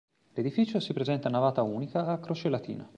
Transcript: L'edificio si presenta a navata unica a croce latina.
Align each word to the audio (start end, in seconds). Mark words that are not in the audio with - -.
L'edificio 0.33 0.79
si 0.79 0.93
presenta 0.93 1.27
a 1.27 1.31
navata 1.31 1.61
unica 1.61 2.07
a 2.07 2.17
croce 2.17 2.49
latina. 2.49 2.89